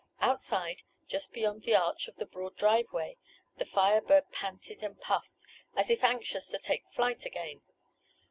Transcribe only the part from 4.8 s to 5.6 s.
and puffed,